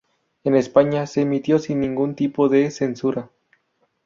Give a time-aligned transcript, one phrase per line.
[0.43, 3.29] En España se emitió sin ningún tipo de censura.